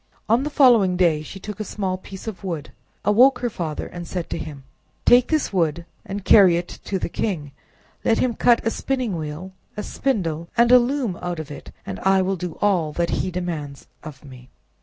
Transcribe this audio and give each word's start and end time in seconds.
On 0.27 0.41
the 0.41 0.49
following 0.49 0.97
day 0.97 1.21
she 1.21 1.39
took 1.39 1.59
a 1.59 1.63
small 1.63 1.95
piece 1.95 2.25
of 2.25 2.43
wood, 2.43 2.71
awoke 3.05 3.37
her 3.37 3.51
father, 3.51 3.85
and 3.85 4.07
said 4.07 4.31
to 4.31 4.37
him— 4.39 4.63
"Take 5.05 5.27
this 5.27 5.53
wood, 5.53 5.85
and 6.03 6.25
carry 6.25 6.57
it 6.57 6.69
to 6.85 6.97
the 6.97 7.07
king; 7.07 7.51
let 8.03 8.17
him 8.17 8.33
cut 8.33 8.65
a 8.65 8.71
spinning 8.71 9.15
wheel, 9.15 9.51
a 9.77 9.83
spindle, 9.83 10.49
and 10.57 10.71
a 10.71 10.79
loom 10.79 11.19
out 11.21 11.37
of 11.37 11.51
it, 11.51 11.71
and 11.85 11.99
I 11.99 12.23
will 12.23 12.35
do 12.35 12.57
all 12.63 12.91
that 12.93 13.11
he 13.21 13.29
demands 13.29 13.85
of 14.03 14.25
me." 14.25 14.49